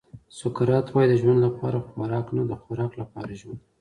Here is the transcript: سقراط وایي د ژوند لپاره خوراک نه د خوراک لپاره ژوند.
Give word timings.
سقراط 0.37 0.87
وایي 0.93 1.09
د 1.09 1.13
ژوند 1.21 1.39
لپاره 1.47 1.85
خوراک 1.89 2.25
نه 2.37 2.43
د 2.49 2.53
خوراک 2.63 2.91
لپاره 3.01 3.31
ژوند. 3.41 3.59